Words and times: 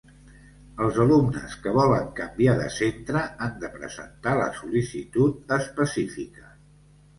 Els 0.85 0.95
alumnes 1.03 1.53
que 1.65 1.73
volen 1.75 2.07
canviar 2.21 2.55
de 2.61 2.65
centre 2.77 3.23
han 3.49 3.55
de 3.65 3.71
presentar 3.77 4.35
la 4.41 4.49
sol·licitud 4.63 5.57
específica. 5.63 6.53